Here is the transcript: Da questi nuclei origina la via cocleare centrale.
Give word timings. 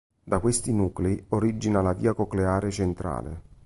Da 0.23 0.39
questi 0.39 0.73
nuclei 0.73 1.23
origina 1.27 1.79
la 1.83 1.93
via 1.93 2.15
cocleare 2.15 2.71
centrale. 2.71 3.41